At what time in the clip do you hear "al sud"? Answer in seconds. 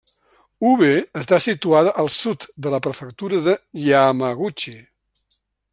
2.05-2.47